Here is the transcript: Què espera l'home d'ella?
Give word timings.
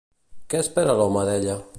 Què 0.53 0.61
espera 0.65 0.95
l'home 1.01 1.27
d'ella? 1.31 1.61